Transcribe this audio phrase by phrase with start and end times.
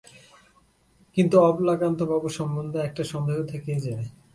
[1.17, 4.07] কিন্তু অবলাকান্তবাবু সম্বন্ধে একটা সন্দেহ থেকে যায়।